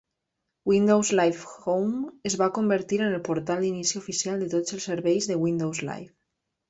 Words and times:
Windows 0.69 1.09
Live 1.19 1.43
Home 1.65 1.99
es 2.29 2.37
va 2.43 2.47
convertir 2.55 2.99
en 3.09 3.13
el 3.17 3.21
portal 3.27 3.61
d'inici 3.67 4.01
oficial 4.01 4.43
de 4.45 4.49
tots 4.55 4.77
els 4.79 4.89
serveis 4.93 5.29
de 5.33 5.39
Windows 5.45 5.83
Live. 5.91 6.11